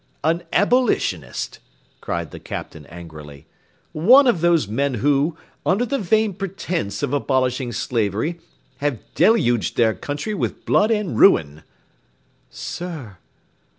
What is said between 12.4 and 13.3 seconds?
"Sir!"